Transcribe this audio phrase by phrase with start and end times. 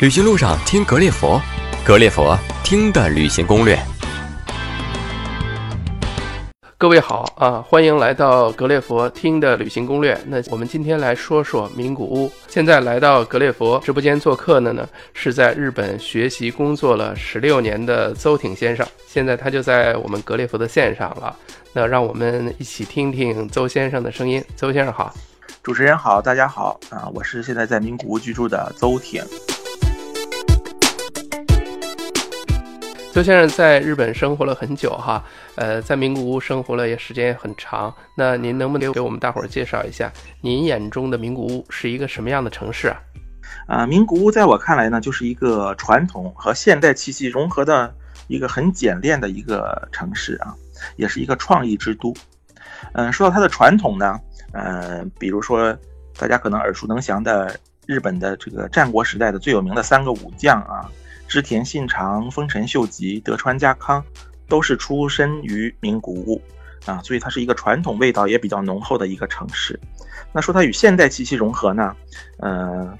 [0.00, 1.38] 旅行路上听格列佛，
[1.84, 3.78] 格列佛听的旅行攻略。
[6.78, 10.18] 各位好啊，欢迎来到格列佛听的旅行攻略。
[10.24, 12.32] 那我们今天来说说名古屋。
[12.48, 18.86] 现在来到格列佛直播间做客的呢，是在日本学习工作了十六年的邹挺先生。
[19.06, 21.36] 现在他就在我们格列佛的线上了。
[21.74, 24.42] 那让我们一起听听邹先生的声音。
[24.56, 25.12] 邹先生好，
[25.62, 29.22] 主持人好，大家好啊，我是现在在名古屋居住的邹挺。
[33.12, 35.24] 邹先生在日本生活了很久哈，
[35.56, 37.92] 呃，在名古屋生活了也时间也很长。
[38.14, 43.02] 那您能不能给我们大伙儿介绍一下，您眼中的名古屋是一个什么样的城市啊？
[43.66, 47.92] 啊，名古屋在我看来呢，就是一个传统和现代气息融合的
[48.28, 50.54] 一个很简练的一个城市啊，
[50.94, 52.14] 也是一个创意之都。
[52.92, 54.20] 嗯，说到它的传统呢，
[54.52, 55.76] 呃，比如说
[56.16, 60.88] 大家可能耳熟能详的日本的这个战国时代的最有名的三个武将啊。
[61.30, 64.04] 织田信长、丰臣秀吉、德川家康，
[64.48, 66.42] 都是出身于名古屋
[66.86, 69.78] 啊，所以它是一个传统味道也比较浓厚的一个城市。
[70.32, 71.94] 那说它与现代气息融合呢？
[72.38, 72.98] 呃，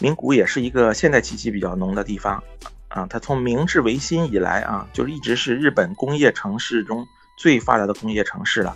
[0.00, 2.42] 名古屋也是一个现代气息比较浓的地方
[2.88, 3.06] 啊。
[3.10, 7.06] 它从明治维新以来啊，就一直是日本工业城市中
[7.36, 8.74] 最发达的工业城市了。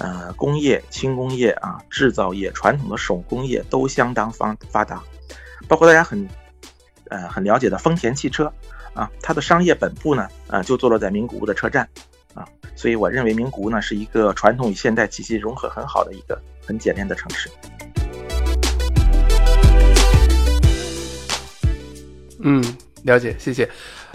[0.00, 5.02] 呃，工业、轻工业啊，制造业、传统的手工业都相当发发达，
[5.66, 6.28] 包括大家很。
[7.14, 8.52] 呃，很了解的丰田汽车
[8.92, 11.88] 啊，它的商业本部呢，呃，就坐落在名古屋的车站
[12.34, 17.48] 啊，所以我认为名古屋呢是一个传统与现代气息融合很好的一个很简练的城市。
[22.40, 22.60] 嗯，
[23.04, 23.70] 了解，谢谢。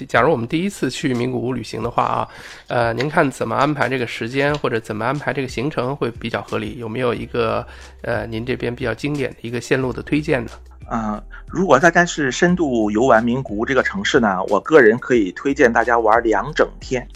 [0.06, 2.28] 假如我们第一次去名古屋旅行的话啊，
[2.68, 6.78] 呃，您看怎么安排这个时间，或者怎么安排这个行程会比较合理？
[6.80, 7.66] 有没有一个
[8.02, 10.52] 呃，您这边比较经典的一个线路的推荐呢？
[10.92, 17.08] 嗯，如果大家是深度游玩名古屋这个城市呢，我个人可以推荐大家玩两整天。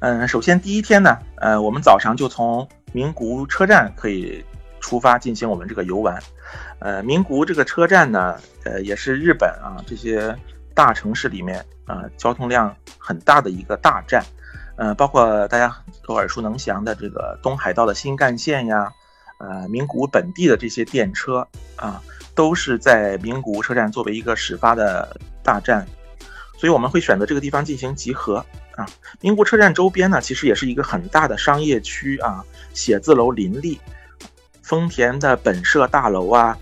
[0.00, 4.44] 嗯，首先第一天呢，呃，我们早上就从名古屋车站可以
[4.80, 6.18] 出发进行我们这个游玩。
[6.78, 10.34] 呃，名古屋这个车站呢，呃，也是日本啊这些
[10.74, 14.24] 大城市里面啊交通量很大的一个大站。
[14.76, 15.76] 呃，包括大家
[16.06, 18.88] 都耳熟能详的这个东海道的新干线呀，
[19.38, 22.02] 呃，名古屋本地的这些电车啊。
[22.34, 25.84] 都是在名古屋车站作为一个始发的大站，
[26.56, 28.36] 所以我们会选择这个地方进行集合
[28.76, 28.86] 啊。
[29.20, 32.44] 名古屋车站周边呢，其实也是一个很大的商业区啊，
[32.74, 33.80] 写字楼林立，
[34.62, 36.56] 丰田的本社大楼啊，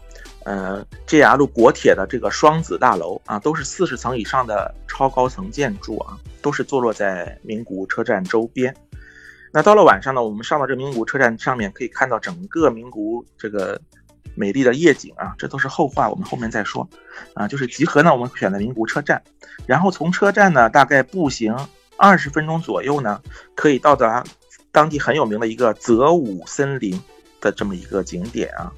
[0.45, 8.75] 呃，JR 国铁的这个双子大楼啊，都是四十层以上的超高层建筑啊，都是坐落在名古屋车站周边。
[9.57, 13.81] 那到了晚上呢，我们上到这名古屋车站上面，可以看到整个名古屋这个。
[14.39, 16.87] 美丽的夜景啊，这都是后话，我们后面再说。
[17.33, 19.23] 啊，就是集合呢，我们选择名古屋车站，
[19.65, 21.57] 然后从车站呢，大概步行
[21.97, 23.19] 二十分钟左右呢，
[23.55, 24.23] 可以到达
[24.71, 27.03] 当地很有名的一个泽武森林
[27.41, 28.71] 的这么一个景点啊。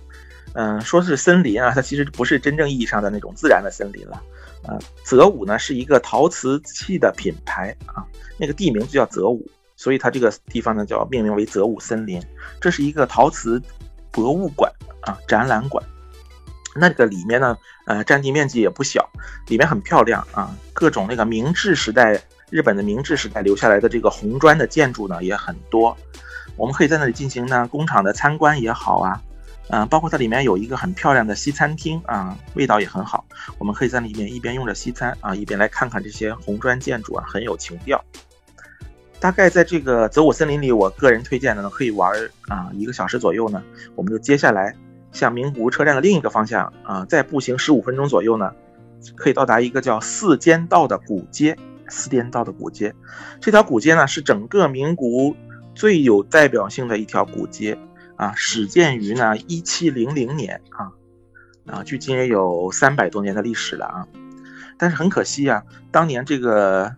[0.52, 4.22] 嗯，说是森林啊，它其实不是真正意义上的那种自然的森林了。
[4.62, 8.06] 啊，泽武呢是一个陶瓷器的品牌啊，
[8.36, 9.44] 那个地名就叫泽武，
[9.78, 12.22] 所以它这个地方呢叫命名为泽武森林。
[12.60, 13.62] 这是一个陶瓷
[14.12, 14.70] 博物馆。
[15.02, 15.82] 啊，展览馆，
[16.74, 17.56] 那个里面呢，
[17.86, 19.08] 呃，占地面积也不小，
[19.46, 25.96] 里面很漂亮啊，各种那个明治时代日本的明治时代留下来的这个红砖的建筑呢也很多，
[26.56, 29.22] 我们可以在那里进行呢工厂的参观也好啊，
[29.70, 33.24] 嗯，包括它里面有一个很漂亮的西餐厅啊，味道也很好，
[33.56, 38.04] 我们可以在里面一边用着西餐啊，一边来看看这些红砖建筑啊，很有情调。
[39.20, 42.12] 大概在这个泽武森林里，我个人推荐的呢，可以玩
[42.48, 43.62] 啊一个小时左右呢，
[43.94, 44.74] 我们就接下来。
[45.10, 48.52] 向名古屋车站的另一个方向啊，再步行十五分钟左右呢，
[49.16, 51.56] 可以到达一个叫四间道的古街。
[51.90, 52.94] 四间道的古街，
[53.40, 55.34] 这条古街呢是整个名古屋
[55.74, 57.78] 最有代表性的一条古街
[58.16, 60.92] 啊，始建于呢一七零零年啊
[61.66, 64.06] 啊，距今也有三百多年的历史了啊。
[64.76, 66.94] 但是很可惜啊，当年这个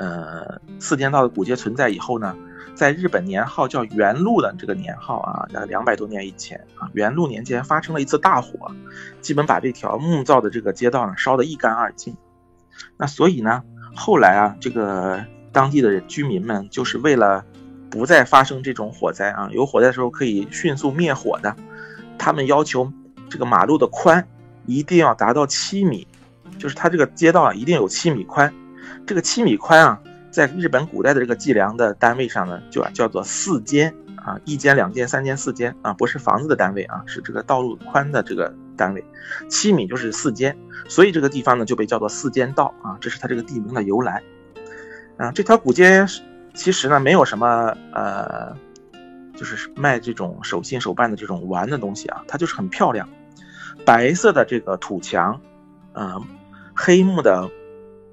[0.00, 2.34] 呃四间道的古街存在以后呢。
[2.72, 8.70] 在日本年号叫元禄的这个年号啊，在两百多年以前啊，元禄年间发生了一次大火，
[9.20, 12.16] 基本把这条木造的这个街道呢烧得一干二净。
[12.96, 13.62] 那所以呢，
[13.94, 17.44] 后来啊，这个当地的居民们就是为了
[17.90, 21.54] 不再发生这种火灾啊，有火灾的时候可以迅速灭火的，
[22.16, 22.90] 他们要求
[23.28, 24.26] 这个马路的宽
[24.64, 26.06] 一定要达到七米，
[26.56, 28.54] 就是它这个街道啊一定有七米宽，
[29.06, 30.00] 这个七米宽啊。
[30.30, 39.04] 在日本古代的这个计量的单位上呢，就啊叫做四间啊，一间、两间、三间、四间啊，不是房子的单位啊，是这个道路宽的这个单位，
[39.48, 40.56] 七米就是四间，
[40.88, 44.22] 所以这个地方呢就被叫做四间道啊，这是它这个地名的由来。
[45.16, 46.06] 啊，这条古街
[46.54, 48.56] 其实呢没有什么呃，
[49.34, 53.08] 就是卖这种手信手办的这种玩的东西啊，它就是很漂亮，
[53.84, 55.40] 白色的这个土墙，
[55.92, 56.22] 呃，
[56.72, 57.50] 黑木的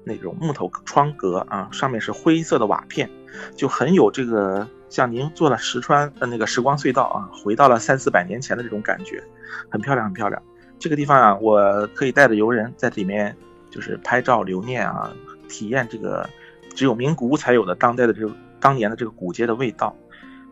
[0.08, 3.08] 那种木头窗格啊，上面是灰色的瓦片，
[3.54, 4.66] 就很有这个。
[4.90, 9.22] 像您坐了石川的那个时光隧道啊，回到了三四百年前的这种感觉，
[9.68, 10.42] 很漂亮，很漂亮。
[10.78, 13.36] 这个地方啊，我可以带着游人在里面，
[13.68, 15.12] 就是拍照留念啊，
[15.46, 16.26] 体验这个
[16.74, 19.94] 只有名古屋才有的当代的这个当年的这个古街的味道。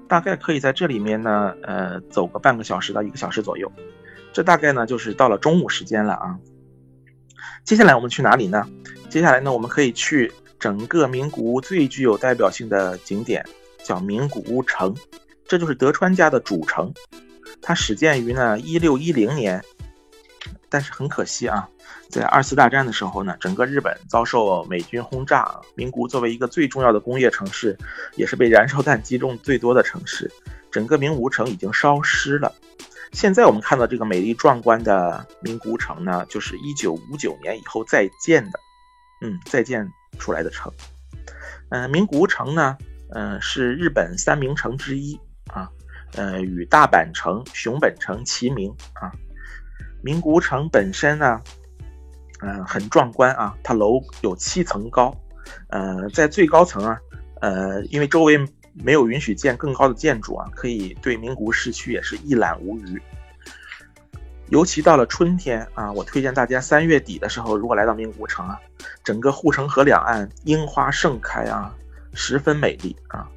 [0.06, 3.72] 大概可以在这里面呢，呃，走个半个小时到一个小时左右。
[4.34, 6.38] 这大概呢就是到了中午时间了啊。
[7.64, 8.68] 接下来我们去哪里呢？
[9.16, 13.42] 接下来呢，我们可以去整个名古屋最具有代表性的景点。
[13.82, 14.94] 叫名古屋城，
[15.48, 16.92] 这就是德川家的主城。
[17.62, 19.64] 它始建于呢一六一零年，
[20.68, 21.66] 但是很可惜啊，
[22.10, 27.74] 在二次大战的时候呢，整个日本遭受美军轰炸，名古屋作为一个最重要的工业城市，
[28.16, 30.30] 也是被燃烧弹击中最多的城市，
[30.70, 32.54] 整个名古屋城已经烧失了。
[33.12, 38.60] 现在我们看到这个美丽壮观的名古屋城呢，就是一九五九年以后再建的，
[39.20, 40.72] 嗯，再建出来的城。
[41.70, 42.76] 嗯，名古屋城呢。
[43.10, 45.16] 嗯，是日本三名城之一
[45.46, 45.70] 啊，
[46.16, 49.12] 呃，与大阪城、熊本城齐名啊。
[50.02, 51.40] 名古屋城本身呢，
[52.40, 55.16] 嗯，很壮观啊，它楼有七层高，
[55.68, 56.98] 呃，在最高层啊，
[57.40, 58.36] 呃，因为周围
[58.74, 63.00] 没有允许建更高的建筑啊，可以对名古屋市区也是一览无余。
[64.48, 68.58] 尤其到了春天啊，我推荐大家三月底的时候，如果来到名古城啊，
[69.02, 71.74] 整个护城河两岸樱花盛开啊。
[72.18, 73.28] 十分美丽啊，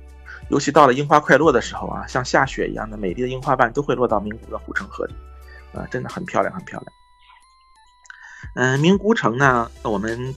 [0.47, 5.13] 尤其到了樱花快落的时候啊，像下雪一样的美丽的樱花瓣都会落到名古的护城河里，
[5.73, 6.93] 啊，真的很漂亮，很漂亮。
[8.55, 10.33] 嗯，名古城呢，我们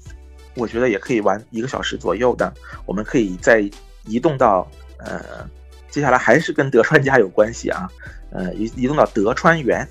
[0.56, 2.52] 我觉得也可以玩一个小时左右的，
[2.84, 3.60] 我们可以再
[4.06, 5.48] 移动到呃，
[5.88, 7.88] 接下来还是跟德川家有关系啊，
[8.32, 9.88] 呃，移移动到德川园。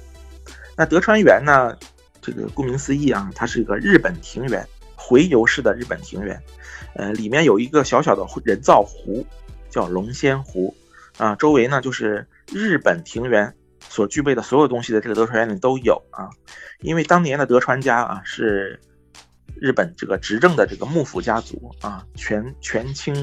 [0.77, 1.77] 那德川园呢，
[2.21, 6.41] 这个顾名思义啊，它是一个日本庭园，回游式的日本庭园。
[6.93, 9.25] 呃，里面有一个小小的人造湖，
[9.69, 10.75] 叫龙仙湖，
[11.17, 13.53] 啊，周围呢就是日本庭园
[13.87, 16.29] 所具备的所有东西的这个德川园里都有啊。
[16.81, 18.79] 因为当年的德川家啊是
[19.55, 23.13] 日本这个执政的这个幕府家族啊，权权倾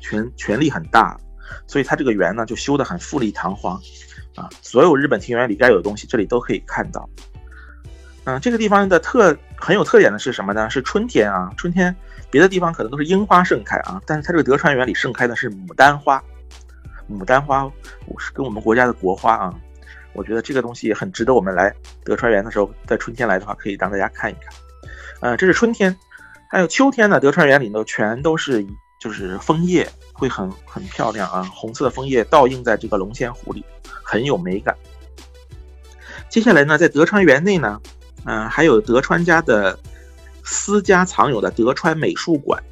[0.00, 1.18] 权权力很大，
[1.66, 3.80] 所以他这个园呢就修得很富丽堂皇
[4.36, 4.48] 啊。
[4.62, 7.08] 所有日本庭园里该有的东西，这里都可以看到。
[8.24, 10.70] 嗯，这个地方的特很有特点的是什么呢？
[10.70, 11.94] 是春天啊，春天。
[12.30, 16.20] 别的地方可能都是樱花盛开啊，但是它这个德川园里盛开的是牡丹花。
[17.08, 17.70] 牡丹花
[18.18, 19.54] 是跟我们国家的国花啊，
[20.14, 21.72] 我觉得这个东西很值得我们来
[22.02, 24.52] 德川园的时候，在春天来的话，可以让大家看一看。
[25.20, 25.96] 呃，这是春天，
[26.50, 27.20] 还有秋天呢。
[27.20, 28.66] 德川园里头全都是
[28.98, 33.62] 就是枫叶，会很很漂亮啊，红色的枫叶倒映在这个龙仙湖里，
[34.02, 34.74] 很有美感。
[36.30, 37.78] 接下来呢，在德川园内呢，
[38.24, 39.78] 嗯，还有德川家的。
[40.46, 42.62] 私家藏有的德川美术馆，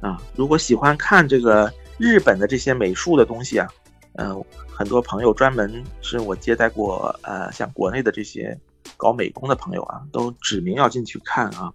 [0.00, 1.68] 啊，如果喜欢看这个
[1.98, 3.66] 日本的这些美术的东西啊，
[4.14, 8.56] 嗯，很多朋友专门是我接待过，呃，像国内的这些
[8.96, 11.72] 搞美工的朋友啊，都指明要进去看啊。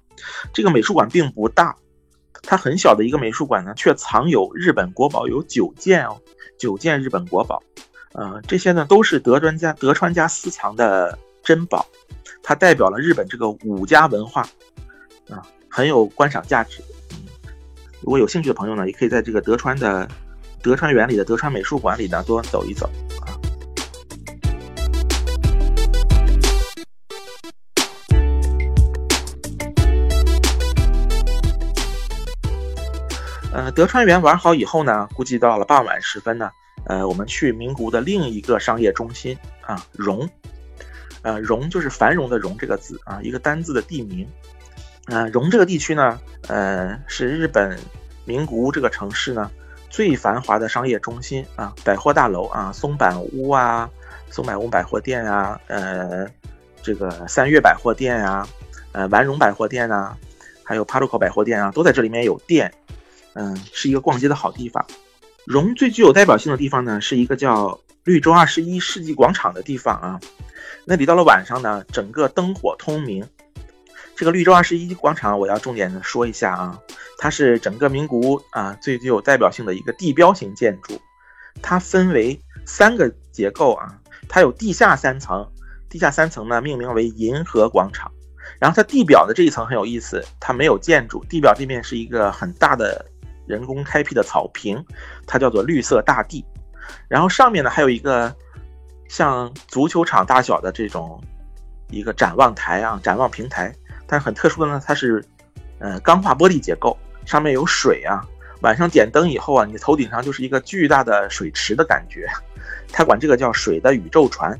[0.54, 1.76] 这个美术馆并不大，
[2.44, 6.22] 它很小的一个美术馆呢，却藏有日本国宝有九件哦，
[6.60, 7.64] 九件日本国宝，
[8.12, 11.86] 呃，这些呢都是德专家德川家私藏的珍宝，
[12.44, 14.48] 它代表了日本这个武家文化。
[15.30, 16.84] 啊，很有观赏价值。
[18.02, 20.06] 如果有兴趣的朋友呢，也可以在这个德川的
[20.62, 22.88] 德川园里的德川美术馆里呢多走一走
[23.22, 23.33] 啊。
[33.72, 36.50] 德川园玩好以后呢，估计到了傍晚时分呢，
[36.86, 40.30] 呃，我们去名古屋的另一个商业中心啊，荣，
[41.22, 44.28] 呃，荣就是繁荣的荣这个字啊，一个单字的地名。
[45.08, 47.78] 呃，荣这个地区呢，呃，是日本
[48.26, 49.52] 名古屋这个城市呢
[49.90, 53.90] 最繁华的商业中心啊，百货大楼啊，松坂屋啊，
[54.30, 56.26] 松坂屋百货店啊，呃，
[56.82, 58.48] 这个三月百货店啊，
[58.94, 60.18] 呃，丸荣百货店啊，
[60.64, 62.74] 还有帕路口百货店啊，都在这里面有店，
[63.34, 64.86] 嗯，是一个逛街的好地方。
[65.46, 70.20] 荣最具有代表性的地方呢，是一个叫绿洲二十一世纪广场的地方啊，
[70.86, 73.28] 那里到了晚上呢，整个灯火通明。
[74.16, 76.80] 这个绿洲二十一广场，我要重点的说一下啊，
[77.18, 81.02] 它是整个名古屋啊最具有代表性的一个地标型建筑，
[81.62, 84.00] 它分为三个结构啊，
[84.30, 85.46] 它有地下三层，
[85.90, 88.12] 地下三层呢命名为银河广场。
[88.60, 93.04] 然后它地表的这一层很有意思，它没有建筑，地表这面是一个很大的
[93.46, 94.84] 人工开辟的草坪，
[95.26, 96.46] 它叫做绿色大地。
[97.08, 98.34] 然后上面呢还有一个
[99.08, 101.22] 像足球场大小的这种
[101.90, 103.74] 一个展望台啊，展望平台。
[104.06, 105.24] 但是很特殊的呢，它是
[105.80, 108.22] 呃钢化玻璃结构，上面有水啊。
[108.62, 112.28] 晚上点灯以后啊，你头顶上就是一个巨大的水池的感觉。
[112.92, 114.58] 它管这个叫水的宇宙船，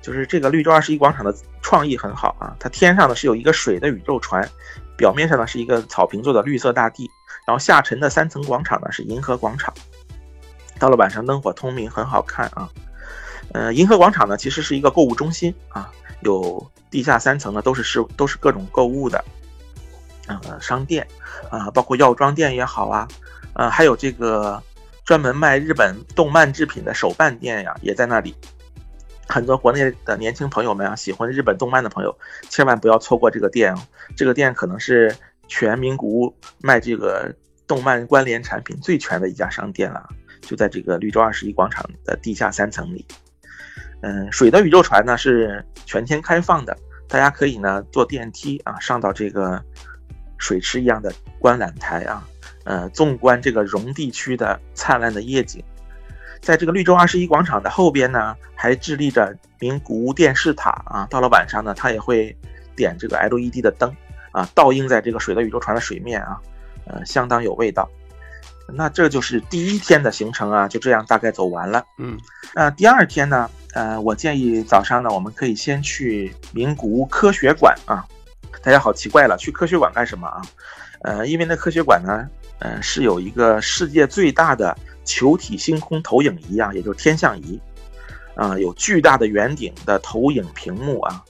[0.00, 2.54] 就是这个绿洲二十一广场的创意很好啊。
[2.60, 4.48] 它天上呢是有一个水的宇宙船，
[5.00, 7.10] 表面上呢是一个草坪做的绿色大地，
[7.46, 9.72] 然后下沉的三层广场呢是银河广场。
[10.78, 12.68] 到了晚上灯火通明，很好看啊。
[13.54, 15.90] 呃，银河广场呢其实是一个购物中心啊，
[16.20, 19.24] 有地下三层呢都是是都是各种购物的，
[20.26, 21.08] 呃商店
[21.50, 23.08] 啊，包括药妆店也好啊，
[23.54, 24.62] 呃还有这个
[25.06, 28.36] 专门卖日本动漫制品的手办店呀，也在那里。
[29.30, 32.18] 很多国内的年轻朋友们啊，喜欢日本动漫的朋友，
[32.48, 33.78] 千万不要错过这个店哦。
[34.16, 35.14] 这个店可能是
[35.46, 37.32] 全名古屋卖这个
[37.66, 40.08] 动漫关联产品最全的一家商店了。
[40.42, 43.06] 就在这个绿洲二十一广场的地下三层里，
[44.02, 49.62] 嗯，水的宇宙船呢是全天开放的，大家可以呢坐电梯啊上到这个
[50.38, 52.26] 水池一样的观览台啊，
[52.64, 55.62] 呃，纵观这个溶地区的灿烂的夜景。
[56.40, 62.36] 在这个绿洲二十一广场的后边呢，还致立着名古屋电视塔啊，到了晚上呢，它也会
[62.74, 63.94] 点这个 LED 的灯
[64.32, 66.38] 啊，倒映在这个水的宇宙船的水面啊，
[66.86, 67.88] 呃，相当有味道。
[68.72, 71.84] 那这就是第一天的行程啊，就这样大概走完了。
[71.98, 72.16] 嗯，
[72.54, 73.50] 那第二天呢？
[73.72, 78.04] 呃，我建议早上呢，我们可以先去名古屋科学馆啊。
[78.64, 80.42] 大家好奇怪了，去科学馆干什么啊？
[81.02, 82.28] 呃，因为那科学馆呢，
[82.58, 84.76] 呃，是有一个世界最大的
[85.10, 87.60] 球体星空投影仪啊，也就是天象仪
[88.36, 91.24] 啊，有巨大的圆顶的投影屏幕啊。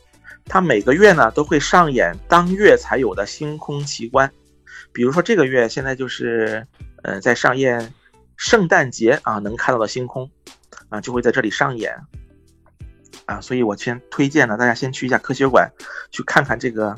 [0.44, 4.30] 它每个月呢都会上演当月才有的星空奇观，
[4.92, 6.66] 比如说这个月现在就是。
[7.02, 7.94] 呃，在上演
[8.36, 10.30] 圣诞节啊，能看到的星空
[10.90, 11.96] 啊，就会在这里上演
[13.24, 15.72] 啊，所以我先推荐呢，大家先去一下科学馆，
[16.10, 16.94] 去看看这个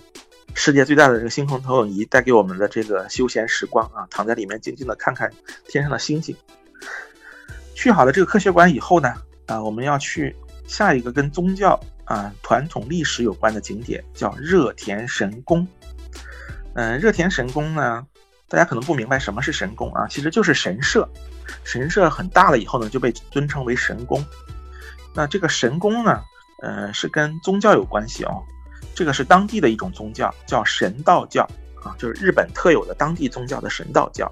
[0.54, 5.32] 世界最大的这个星空投影仪带给我们的这个休闲时光啊，躺在里面静静的看看
[5.68, 6.36] 天上的星星。
[7.82, 9.12] 去好了这个科学馆以后呢，
[9.46, 10.36] 啊，我们要去
[10.68, 15.66] 下一个跟宗教啊、传统历史有关的景点，叫热田神宫。
[16.74, 18.06] 嗯，热田神宫呢。
[18.48, 21.08] 大家可能不明白什么是神宫啊，其实就是神社。
[21.64, 24.24] 神社很大了以后呢，就被尊称为神宫。
[25.12, 26.22] 那这个神宫呢，
[26.62, 28.40] 呃，是跟宗教有关系哦。
[28.94, 31.42] 这个是当地的一种宗教，叫神道教
[31.82, 34.30] 啊，就是日本特有的当地宗教的神道教。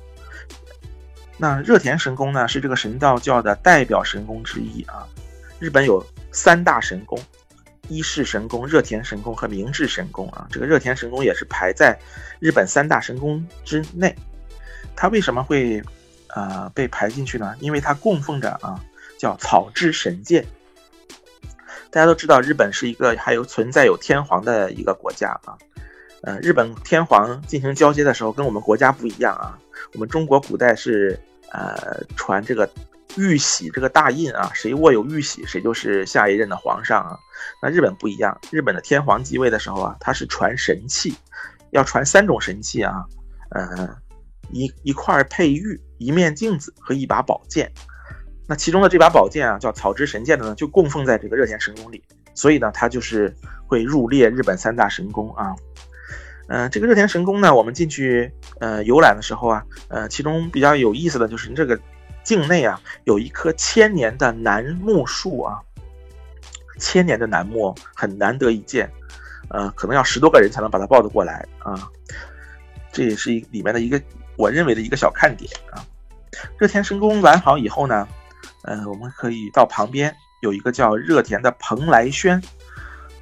[1.41, 5.09] 那热田神宫呢，是这个神道教的代表神宫之一啊。
[5.59, 7.19] 日本有三大神宫。
[7.89, 11.99] 伊势神宫、热田神宫和明治神宫啊，这个热田神宫也是排在
[12.39, 14.15] 日本三大神宫之内。
[14.95, 15.83] 它为什么会
[16.29, 17.53] 呃被排进去呢？
[17.59, 18.81] 因为它供奉着啊
[19.19, 20.47] 叫草之神剑。
[21.91, 25.59] 大家都知道，日本是一个还有存在有天皇的一个国家啊。
[26.23, 29.59] 呃，日本天皇进行交接的时候跟我们国家不一样啊。
[29.95, 31.19] 我们中国古代是
[31.51, 32.69] 呃传这个。
[33.17, 37.19] 玉玺这个大印啊，谁握有玉玺，谁就是下一任的皇上啊。
[37.61, 41.13] 那日本不一样，日本的天皇继位的时候啊，他是传神器，
[41.73, 43.05] 要传三种神器啊，
[43.51, 43.97] 呃，
[44.53, 47.69] 一一块佩玉、一面镜子和一把宝剑。
[48.47, 52.01] 那其中的这把宝剑啊，叫草之神剑的呢，就供奉在这个热田神宫里，
[52.33, 53.35] 所以呢，它就是
[53.67, 55.53] 会入列日本三大神宫啊。
[56.51, 61.81] 嗯，这个热田神宫呢，我们进去呃游览的时候啊，呃，其中比较有意思的就是这个。
[62.23, 65.59] 境内啊，有一棵千年的楠木树啊，
[66.79, 68.89] 千年的楠木很难得一见，
[69.49, 71.89] 呃，可能要十多个人才能把它抱得过来啊。
[72.93, 74.01] 这也是一里面的一个
[74.37, 75.83] 我认为的一个小看点啊。
[76.59, 78.07] 热田神宫完好以后呢，
[78.65, 82.41] 呃，我们可以到旁边有一个叫热田的蓬莱轩，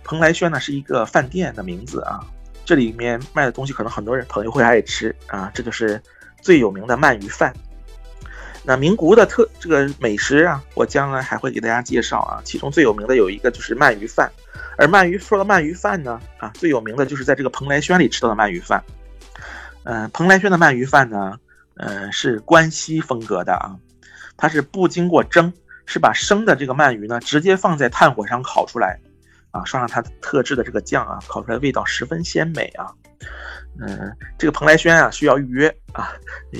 [0.02, 2.20] 蓬莱轩呢是一个饭店的名字啊，
[2.68, 5.98] 这里面卖的东西可能很多人朋友会爱吃啊，这就是
[6.42, 7.50] 最有名的鳗鱼饭。
[8.62, 12.42] 那名古屋的特这个美食啊，我将来还会给大家介绍啊。
[12.44, 14.30] 其中最有名的有一个就是鳗鱼饭，
[14.76, 18.84] 而鳗鱼说到鳗鱼饭呢，啊，最有名的就是在这个蓬莱轩里吃到的鳗鱼饭。
[19.84, 21.38] 嗯，蓬莱轩的鳗鱼饭呢，
[21.78, 23.74] 呃，是关西风格的啊，
[24.36, 25.50] 它是不经过蒸，
[25.86, 29.00] 是把生的这个鳗鱼呢直接放在炭火上烤出来，
[29.50, 32.92] 啊，刷上它特制的这个酱啊，烤出来味道十分鲜美啊。
[33.80, 36.12] 嗯，这个蓬莱轩啊需要预约啊，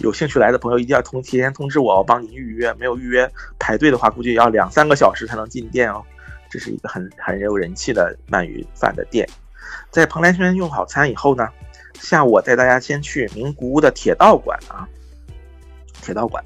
[0.03, 2.73] 有兴趣来的朋友一定要通提前通知我，我帮您预约。
[2.75, 6.05] 没有预约排队的话，估计要两三个小时才能进店哦。
[6.49, 9.29] 这是一个很很有人气的鳗鱼饭的店。
[9.91, 11.49] 在蓬莱轩用好餐以后呢，
[12.01, 14.89] 下午我带大家先去名古屋的铁道馆啊。
[16.01, 16.43] 铁道馆，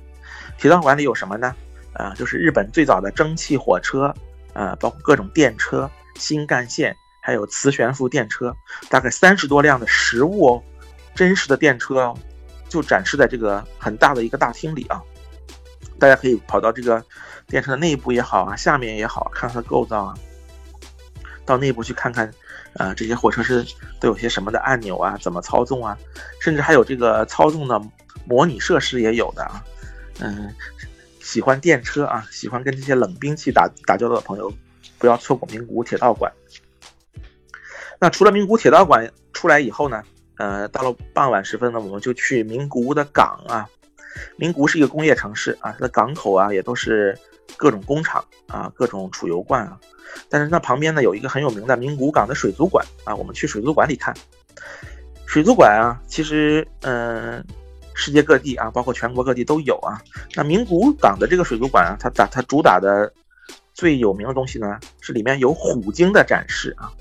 [0.59, 1.55] 铁道馆里有什么呢？
[1.93, 4.13] 啊，就是日本最早的蒸汽火车，
[4.55, 5.89] 啊，包括各种电车、
[6.23, 8.57] 新干线，还有磁悬浮电车，
[8.89, 10.63] 大概三十多辆的实物哦，
[11.15, 12.17] 真实的电车哦，
[12.69, 15.03] 就展示在这个很大的一个大厅里啊。
[15.99, 17.05] 大家可以跑到这个
[17.49, 20.15] 电车的内部也好啊，下面也好，看它的构造啊，
[21.45, 22.33] 到内部去看看，
[22.75, 23.67] 啊，这些火车是
[24.01, 25.99] 都有些什么的按钮啊，怎么操纵啊，
[26.41, 27.83] 甚至还有这个操纵的。
[28.25, 29.65] 模拟设施也有的啊，
[30.21, 30.55] 嗯，
[31.21, 34.53] 喜欢电车啊，喜欢跟这些冷兵器打打交道的朋友，
[35.03, 36.33] 不要错过名古屋铁道馆。
[37.99, 40.01] 那除了名古屋铁道馆出来以后呢，
[40.37, 43.69] 呃，到了傍晚时分呢，我们就去名古屋的港啊。
[44.37, 47.19] 名古屋是一个工业城市啊，它的港口啊也都是
[47.57, 49.77] 各种工厂啊，各种储油罐啊。
[50.29, 54.15] 但是那旁边呢有一个很有名的名古屋港的水族馆啊，我们去水族馆里看。
[55.27, 57.45] 水族馆啊，其实嗯。
[57.95, 60.01] 世界各地啊，包括全国各地都有啊。
[60.35, 63.13] 那名古屋港的这个水族馆啊，它打它主打的
[63.75, 66.93] 最有名的东西呢，是里面有虎鲸的展示啊，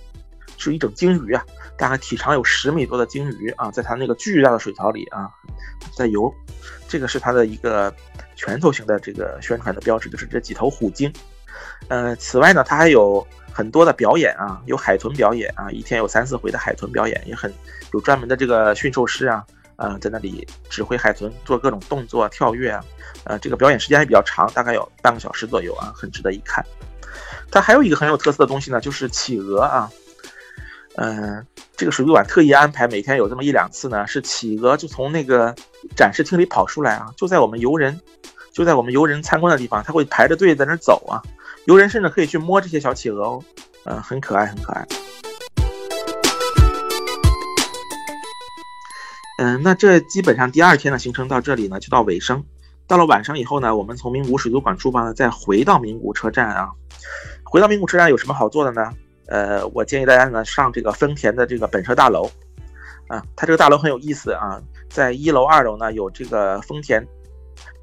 [0.58, 1.46] 是一种鲸鱼啊，
[1.78, 5.30] 大概体长有十米多的鲸鱼啊，在它那个巨大的水槽里啊，
[5.96, 6.34] 在游。
[6.88, 7.94] 这个是它的一个
[8.36, 11.12] 拳头型的这个宣传的标志，就是这几头虎鲸。
[11.88, 17.52] 呃，此外呢，它还有很多的表演啊，有海豚表演啊，一天有三四回的海豚表演，也很
[17.94, 19.46] 有专门的这个驯兽师啊。
[19.82, 22.84] 呃，在那里指挥海豚做各种动作、跳跃啊，
[23.24, 26.64] 呃，这个表演时间还比较长，大概有半个小时左右啊，很值得一看。
[27.50, 29.90] 它还有一个很有特色的东西呢，就是企鹅啊，
[30.98, 31.44] 嗯，
[31.76, 35.56] 这个水族馆特意安排每天有这么一两次呢，是企鹅就从那个
[35.96, 38.00] 展示厅里跑出来啊，就在我们游人
[38.54, 41.18] 就在我们游人参观的地方，它会排着队在那走啊，
[41.66, 43.44] 游人甚至可以去摸这些小企鹅哦，
[43.86, 44.88] 嗯，很可爱，很可爱。
[49.42, 52.46] 嗯，那这基本上第二天的行程到这里呢，就到尾声。
[52.86, 56.70] 到了晚上以后呢，我们从名古屋水族馆出发呢，再回到名古车站啊。
[57.44, 58.94] 回到名古车站有什么好做的呢？
[59.26, 62.30] 呃，我建议大家呢上这个丰田的这个本社大楼
[63.08, 67.04] 啊，它这个大楼很有意思啊，在一楼、二楼呢有这个丰田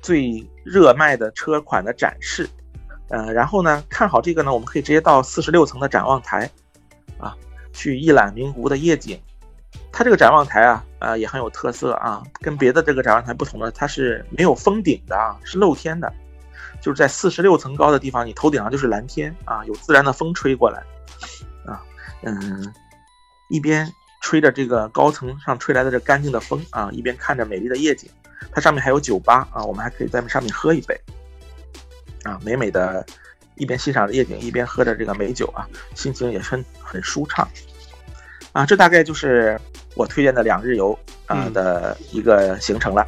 [0.01, 2.49] 最热卖的车款的展示。
[3.09, 6.49] 呃，然后呢看好这个呢，我们可以直接到四十六层的展望台
[7.19, 7.35] 啊，
[7.73, 9.21] 去一览名古屋的夜景。
[9.91, 16.13] 它这个展望台啊，呃，也很有特色啊，跟别的这个展望台不同的，它是没有封顶的啊，是露天的，
[16.81, 20.83] 就是在四十六层高的地方，你头顶上就是蓝天啊，有自然的风吹过来，
[21.67, 21.83] 啊，
[22.23, 22.73] 嗯，
[23.49, 28.09] 一边吹着这个高层上吹来的这干净的风啊，一边看着美丽的夜景，
[28.53, 31.01] 它上面还有酒吧啊，我们还可以在上面喝一杯，
[32.23, 33.05] 啊，美美的，
[33.57, 37.49] 一边欣赏着夜景，一边喝着这个美酒啊，心情也很很舒畅。
[38.59, 39.57] 啊，这大概就是
[39.95, 43.07] 我推荐的两日游啊的一个行程了。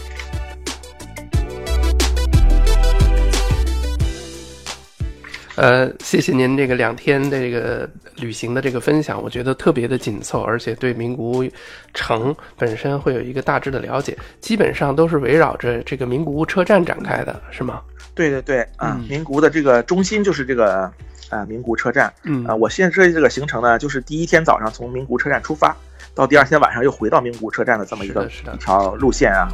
[5.56, 11.50] 呃，谢谢您这个两天的这个旅行的这个分享，我觉得特别的紧凑，而且对名古屋
[11.94, 17.82] 城本身会有一个大致的了解，基本上都是围绕着这个名古屋车站展开的，是吗？
[18.14, 20.88] 对对对，啊，名古屋的这个中心就是这个。
[21.30, 25.74] 啊，名古车站，嗯啊，我现在设计这个行程呢，就是第一天早上从名古车站出发，
[26.14, 29.48] 到第二天晚上又回到名古车站的这么一个一条路线啊。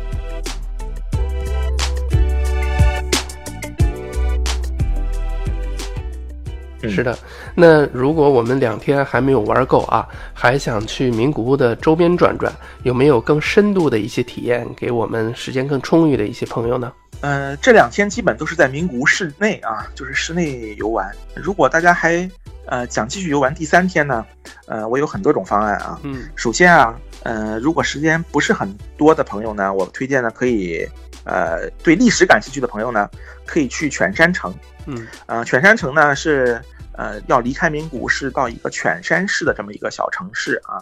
[6.89, 7.19] 是的，
[7.57, 12.53] 那如果我们两天还没有玩够啊，还想去名古屋的周边转转，
[12.85, 16.93] 有没有更深度的一些体验，给我们时间更充裕的一些朋友呢？
[17.27, 21.13] 呃，这两天基本都是在名古屋市内啊，就是室内游玩。
[21.35, 22.31] 如果大家还
[22.67, 24.25] 呃想继续游玩第三天呢，
[24.69, 25.99] 呃，我有很多种方案啊。
[26.05, 30.89] 嗯，首先啊，呃，如果时间不是很多的朋友呢，我推荐呢可以，
[31.25, 33.11] 呃，对历史感兴趣的朋友呢，
[33.45, 34.55] 可以去犬山城。
[34.87, 36.63] 嗯，呃，犬山城呢是。
[36.97, 40.81] 呃，要离开名古屋市到一个犬山市的这么一个小城市啊，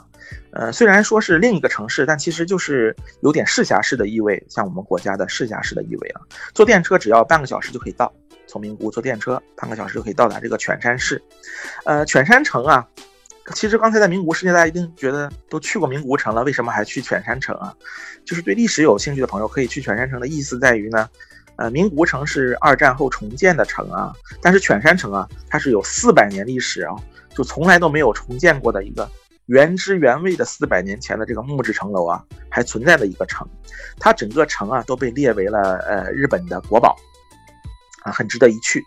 [0.53, 6.21] 呃，虽然说是另一个城市，但其实就是有点市辖市的意味，像我们国家的市辖市的意味啊。
[6.55, 8.13] 坐电车只要半个小时就可以到，
[8.47, 11.21] 从名古屋坐电车半个小时就可以到达这个犬山市。
[11.85, 12.87] 呃，犬山城啊，
[13.53, 17.75] 其实刚才在名古屋世界，大家一定觉得都去过名古屋城了，为什么还去犬山城啊？
[18.25, 21.09] 就是对历史有兴趣的朋友可以去犬山城的意思在于呢。
[21.57, 24.13] 呃，名古屋城是二战后重建的城啊，
[24.43, 26.95] 但是犬山城啊，它是有四百年历史啊，
[27.35, 29.09] 就从来都没有重建过的一个
[29.47, 33.47] 原汁原味的四百年前的这个木质城楼啊，还存在的一个城，
[34.01, 36.97] 它整个城啊都被列为了呃日本的国宝，
[38.03, 38.85] 啊，很值得一去。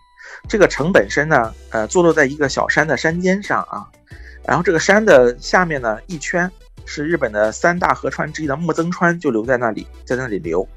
[0.50, 3.88] 这个城本身呢，呃，坐落在一个小山的山尖上啊，
[4.46, 6.52] 然后这个山的下面呢，一圈
[6.86, 10.68] 是日本的三大河川之一的木曾川，就留在那里，在那里流。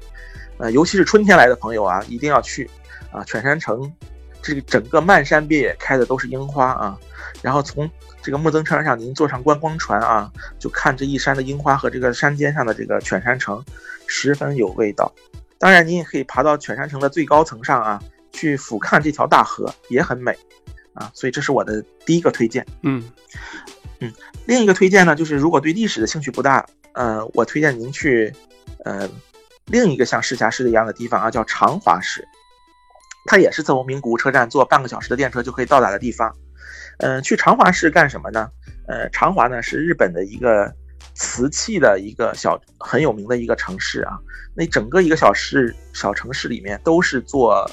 [0.61, 2.69] 呃，尤其是春天来的朋友啊，一定要去
[3.11, 3.23] 啊！
[3.23, 3.91] 犬山城
[4.43, 6.95] 这个整个漫山遍野开的都是樱花啊，
[7.41, 7.89] 然后从
[8.21, 13.63] 这个木曾川上，您坐上观光船啊，就看这一山的樱花和这个山尖上的这个犬山城，
[14.05, 15.11] 十分有味道。
[15.57, 17.99] 当然，您也可以爬到犬山城的最高层上啊，
[18.31, 20.37] 去俯瞰这条大河，也很美，
[20.93, 22.63] 啊，所以这是我的第一个推荐。
[22.83, 23.03] 嗯
[23.99, 24.13] 嗯，
[24.45, 28.31] 另一个推荐呢，就是如果对历史的兴趣不大，呃，我推荐您去，
[28.85, 29.07] 呃，
[29.71, 32.27] 另一个像市辖市的一样的地方啊，叫长华市，
[33.25, 36.35] 它也是从名古车站坐半个小时的电车就可以到达的地方。
[36.99, 38.49] 嗯，去长华市干什么呢？
[38.87, 40.71] 呃，长华呢是日本的一个。
[41.13, 44.17] 瓷器的一个小很有名的一个城市啊，
[44.55, 47.69] 那整个一个小市小城市里面都是做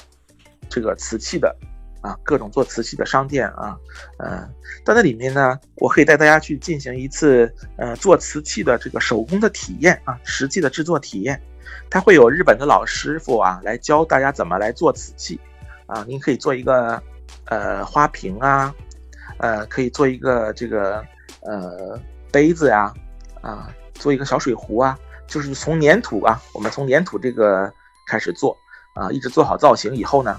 [0.67, 1.55] 这个瓷器的
[2.01, 3.77] 啊，各种做瓷器的商店啊，
[4.17, 4.47] 呃，
[4.83, 11.41] 在那里面呢，我可以带大家去进行一次呃做瓷器的这个手工的体验啊，实际的制作体验，
[11.89, 15.39] 它会有日本的老师傅啊来教大家怎么来做瓷器
[15.85, 17.01] 啊，您可以做一个
[17.45, 18.73] 呃花瓶啊，
[19.37, 21.03] 呃，可以做一个这个
[21.41, 21.99] 呃
[22.31, 22.93] 杯子呀。
[23.41, 27.71] 啊，做一个小水壶啊，就是从粘土啊，我们从粘土这个
[28.05, 28.53] 开始做
[28.93, 30.37] 啊，一直做好造型以后呢，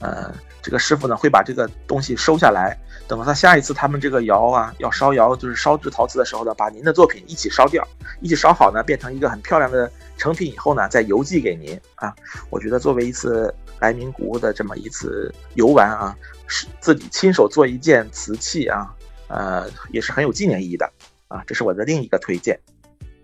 [0.00, 7.82] 呃，这个师傅呢会把这个东西收下来，等到他下一次他们这个窑啊要烧窑，就是烧制陶瓷的时候呢，把您的作品一起烧掉，
[8.20, 12.14] 一起烧好呢，变成一个很漂亮的成品以后呢，再邮寄给您啊。
[12.50, 18.94] 我觉得作为一次来名古屋的这么一次游玩啊，是自己亲手做一件瓷器啊，
[19.28, 20.90] 呃，也是很有纪念意义的。
[21.28, 22.60] 啊，这是我的另一个推荐。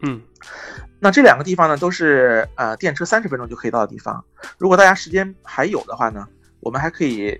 [0.02, 0.20] 嗯，
[0.98, 4.24] 那这两个地方呢，都是呃电车三十分钟就可以到的地方。
[4.58, 6.26] 如果大家时间还有的话呢，
[6.60, 7.38] 我们还可以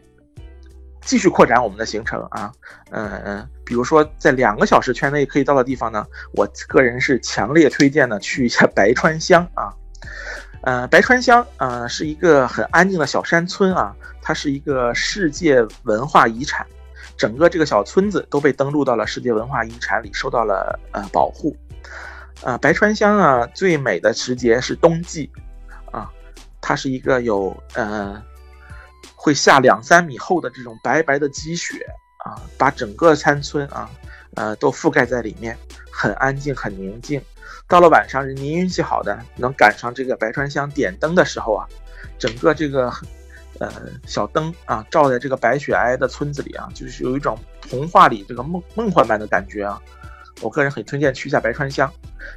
[1.02, 2.52] 继续扩展我们的行程啊。
[2.90, 9.72] 嗯，比如说在两个小时圈内可以到的地方呢，我个人是强烈推荐呢去一下白川乡啊。
[10.62, 16.66] 呃，白川乡呃是一个很安静的小山村啊，它是一个世界文化遗产。
[17.16, 21.54] 整个这个小村子都被登录到了世界文化遗产里，受到了呃保护。
[22.42, 25.30] 呃，白川乡啊，最美的时节是冬季，
[25.92, 26.10] 啊，
[26.62, 28.22] 它是一个有呃
[29.22, 31.76] 会下两三米厚的这种白白的积雪
[32.24, 33.90] 啊，把整个山村啊
[34.34, 35.54] 呃都覆盖在里面，
[35.92, 37.20] 很安静，很宁静。
[37.68, 41.68] 到了晚上，您运气好的能赶上这个白川乡点灯的时候啊，
[42.18, 42.90] 整个这个。
[43.58, 43.70] 呃，
[44.06, 49.78] 小灯啊，照在这个白雪皑皑的村子里啊，就是有一种童话里这个梦梦幻般的感觉啊。
[50.40, 51.92] 我个人很推荐去一下白川乡，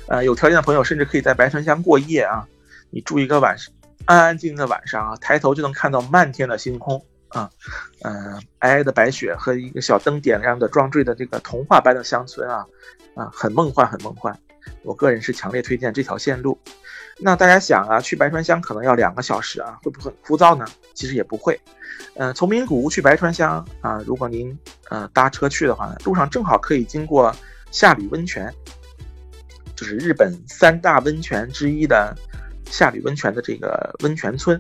[0.09, 2.45] 呃，有条件的朋友甚至可以在白川乡过夜啊。
[2.89, 3.73] 你住一个晚上，
[4.05, 7.49] 安安静静的晚上啊，抬头就能看到漫天的星空啊，
[8.03, 12.65] 嗯，皑皑的白雪和一个小灯点亮的装缀的这个童话般的乡村啊，
[13.15, 14.37] 啊，很梦幻，很梦幻。
[14.83, 16.57] 我个人是强烈推荐这条线路。
[17.19, 20.65] 那大家想啊，去白川乡可能要两个小时啊，会不会很枯燥呢？
[20.93, 21.59] 其实也不会。
[22.15, 24.57] 嗯，从名古屋去白川乡啊，如果您
[24.89, 27.33] 呃搭车去的话呢，路上正好可以经过
[27.71, 28.53] 下吕温泉，
[29.75, 32.15] 就是日本三大温泉之一的
[32.73, 34.59] 下吕温泉的这个温泉村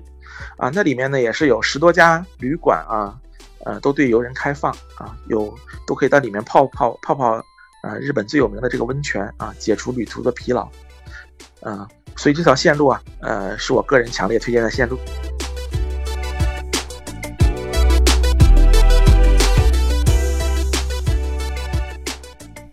[0.55, 3.17] 啊，那里面呢也是有十多家旅馆啊，
[3.65, 5.51] 呃，都对游人开放啊，有
[5.87, 7.33] 都可以在里面泡泡泡泡
[7.81, 10.69] 啊，日本最有名的这个温泉啊，解除旅途的疲劳，
[11.61, 11.87] 啊。
[12.15, 14.99] 所以这条线路啊，呃，是我个人强烈推荐的线路。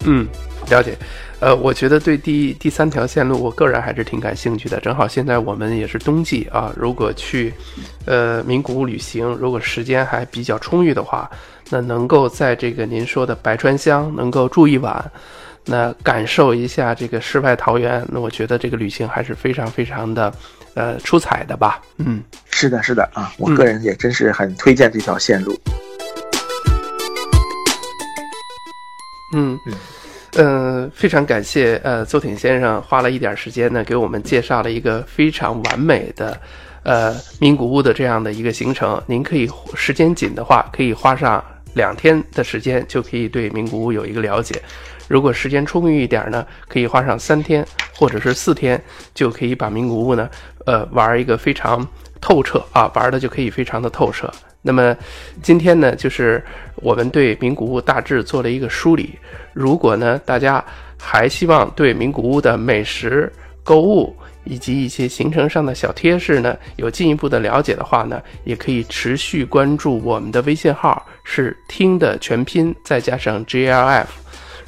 [0.04, 0.28] 嗯，
[0.68, 0.98] 了解。
[1.40, 4.78] 呃，我觉得对第第三条线路，我个人还是挺感兴趣的。
[4.80, 7.52] 正好现在我们也是冬季啊，如果去
[8.04, 11.30] 呃名古屋旅行，如果时间还比较充裕的话，
[11.70, 15.10] 那能够在这个您说的白川乡能够住一晚。
[15.64, 20.32] 那感受一下这个世外桃源，那我觉得这个旅行还是非常非常的，
[20.74, 21.80] 呃，出彩的吧。
[21.98, 25.58] 嗯，是的，是的啊，我个人也真是很推荐这条线路。
[29.32, 29.74] 嗯嗯，
[30.34, 36.40] 呃，非常感谢呃邹挺先生花了一点时间呢，给我们介绍了一个非常完美的，
[36.84, 39.02] 呃，名古屋的这样的一个行程。
[39.06, 44.62] 您可以时间紧的话，可以花上两天的时间，就可以对名古屋有一个了解。
[45.08, 47.66] 如果时间充裕一点呢，可以花上三天
[47.96, 48.80] 或者是四天，
[49.12, 50.30] 就可以把名古屋呢，
[50.66, 51.84] 呃，玩一个非常
[52.20, 54.30] 透彻啊，玩的就可以非常的透彻。
[54.62, 54.96] 那么
[55.42, 56.42] 今天呢，就是
[56.76, 59.18] 我们对名古屋大致做了一个梳理。
[59.52, 60.64] 如果呢，大家
[60.98, 63.32] 还希望对名古屋的美食。
[63.62, 74.06] 购物以及一些行程上的小贴士呢，有进一步的了解的话呢，也可以持续关注我们的微信号，是听的全拼再加上 GLF。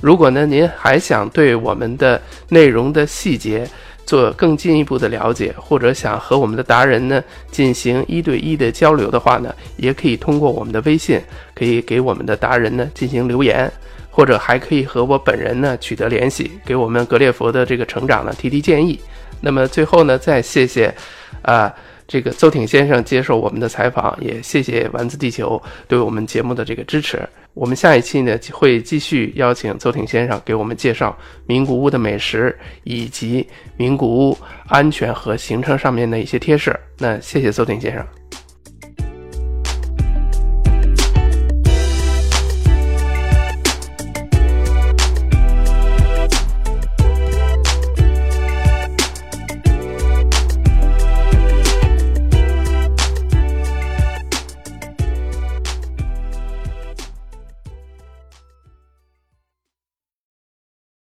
[0.00, 3.66] 如果呢您还想对我们的内容的细节
[4.04, 11.20] 做更进一步的了解，或者想和我们的达人呢进行一对一的交流的话呢，也可以通过我们的微信，
[11.54, 13.70] 可以给我们的达人呢进行留言。
[14.14, 19.00] 或者还可以和我本人呢取得联系，给我们格列佛的这个成长呢提提建议。
[19.40, 20.94] 那么最后呢，再谢谢，
[21.40, 21.74] 啊，
[22.06, 27.26] 这个邹挺先生接受我们的采访，也谢谢丸子地球对我们节目的这个支持。
[27.54, 34.38] 我们下一期呢会继续邀请邹挺先生给我们介绍名古屋的美食以及名古屋
[34.68, 36.74] 安全和行程上面的一些贴士。
[36.98, 38.06] 那谢谢邹挺先生。